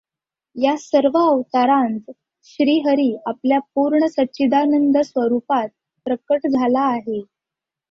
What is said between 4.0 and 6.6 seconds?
सच्चिदानंद स्वरुपांत प्रकट